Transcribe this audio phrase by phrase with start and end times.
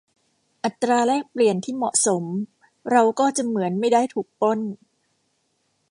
[0.63, 2.23] อัตราแลกเปลี่ยนที่เหมาะสม
[2.91, 4.59] เราก็จะเหมือนไม่ได้ถูกปล้น